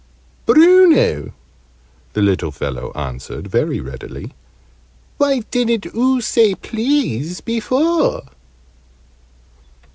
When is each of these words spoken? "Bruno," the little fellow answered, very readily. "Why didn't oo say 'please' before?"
"Bruno," 0.47 1.31
the 2.13 2.23
little 2.23 2.49
fellow 2.49 2.91
answered, 2.93 3.45
very 3.45 3.79
readily. 3.79 4.33
"Why 5.17 5.41
didn't 5.51 5.85
oo 5.95 6.21
say 6.21 6.55
'please' 6.55 7.39
before?" 7.39 8.23